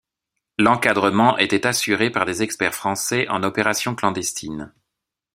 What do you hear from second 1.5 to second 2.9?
assuré par des experts